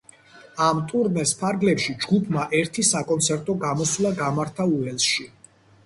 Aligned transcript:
ამ 0.67 0.79
ტურნეს 0.91 1.33
ფარგლებში 1.41 1.95
ჯგუფმა 2.05 2.47
ერთი 2.63 2.89
საკონცერტო 2.91 3.59
გამოსვლა 3.69 4.17
გამართა 4.25 4.71
უელსში. 4.77 5.33